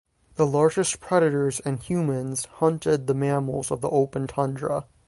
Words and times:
The 0.33 0.47
largest 0.47 0.99
predators 0.99 1.59
and 1.59 1.79
humans 1.79 2.45
hunted 2.53 3.05
the 3.05 3.13
mammals 3.13 3.69
of 3.69 3.81
the 3.81 3.89
open 3.91 4.25
tundra. 4.25 4.85